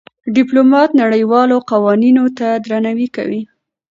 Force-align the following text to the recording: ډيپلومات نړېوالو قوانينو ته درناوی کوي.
ډيپلومات 0.35 0.89
نړېوالو 1.01 1.57
قوانينو 1.71 2.25
ته 2.37 2.47
درناوی 2.65 3.07
کوي. 3.15 3.41